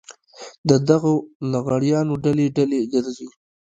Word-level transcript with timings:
د 0.69 0.71
دغو 0.89 1.15
لغړیانو 1.51 2.13
ډلې 2.25 2.45
ډلې 2.57 2.79
ګرځي. 2.93 3.27